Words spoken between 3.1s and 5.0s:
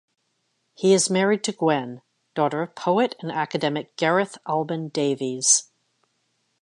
and academic Gareth Alban